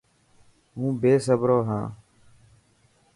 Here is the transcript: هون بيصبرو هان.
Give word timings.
هون 0.77 0.91
بيصبرو 1.01 1.59
هان. 1.69 1.87